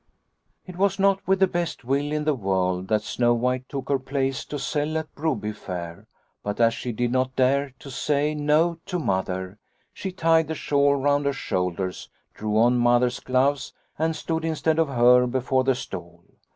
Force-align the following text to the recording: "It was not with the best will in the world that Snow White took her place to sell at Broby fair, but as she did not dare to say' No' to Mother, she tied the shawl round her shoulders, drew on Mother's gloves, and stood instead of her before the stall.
"It 0.65 0.77
was 0.77 0.97
not 0.97 1.21
with 1.27 1.39
the 1.39 1.45
best 1.45 1.83
will 1.85 2.11
in 2.11 2.23
the 2.23 2.33
world 2.33 2.87
that 2.87 3.03
Snow 3.03 3.35
White 3.35 3.69
took 3.69 3.87
her 3.89 3.99
place 3.99 4.43
to 4.45 4.57
sell 4.57 4.97
at 4.97 5.13
Broby 5.13 5.51
fair, 5.51 6.07
but 6.41 6.59
as 6.59 6.73
she 6.73 6.91
did 6.91 7.11
not 7.11 7.35
dare 7.35 7.75
to 7.77 7.91
say' 7.91 8.33
No' 8.33 8.79
to 8.87 8.97
Mother, 8.97 9.59
she 9.93 10.11
tied 10.11 10.47
the 10.47 10.55
shawl 10.55 10.95
round 10.95 11.27
her 11.27 11.33
shoulders, 11.33 12.09
drew 12.33 12.57
on 12.57 12.79
Mother's 12.79 13.19
gloves, 13.19 13.73
and 13.99 14.15
stood 14.15 14.43
instead 14.43 14.79
of 14.79 14.87
her 14.89 15.27
before 15.27 15.63
the 15.63 15.75
stall. 15.75 16.23